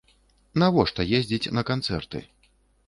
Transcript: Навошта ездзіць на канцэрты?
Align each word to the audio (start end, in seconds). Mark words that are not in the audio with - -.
Навошта 0.63 1.05
ездзіць 1.21 1.51
на 1.59 1.67
канцэрты? 1.71 2.19